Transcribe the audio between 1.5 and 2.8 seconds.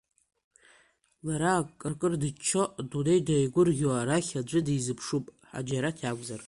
акыркыр дыччо,